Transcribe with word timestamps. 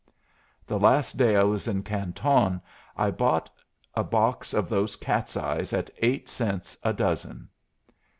The 0.65 0.79
last 0.79 1.15
day 1.17 1.35
I 1.35 1.43
was 1.43 1.67
in 1.67 1.83
Canton 1.83 2.59
I 2.97 3.11
bought 3.11 3.51
a 3.93 4.03
box 4.03 4.51
of 4.51 4.67
those 4.67 4.95
cat's 4.95 5.37
eyes 5.37 5.73
at 5.73 5.91
eight 5.99 6.27
cents 6.27 6.75
a 6.81 6.91
dozen." 6.91 7.47